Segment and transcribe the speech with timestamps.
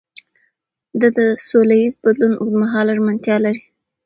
[0.99, 3.63] ده د سولهییز بدلون اوږدمهاله ژمنتیا لري.